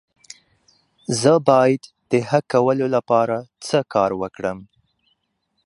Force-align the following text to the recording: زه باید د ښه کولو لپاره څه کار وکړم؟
زه 1.21 1.33
باید 1.49 1.83
د 2.11 2.13
ښه 2.27 2.39
کولو 2.51 2.87
لپاره 2.95 3.37
څه 3.67 3.77
کار 3.93 4.11
وکړم؟ 4.21 4.59